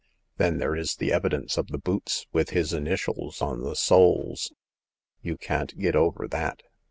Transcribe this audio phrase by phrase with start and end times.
[0.37, 4.51] Then there is the evidence of the boots with his initials on the soles.
[5.21, 6.63] You can't get over that.